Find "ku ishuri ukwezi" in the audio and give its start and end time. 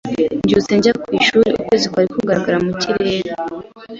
1.01-1.85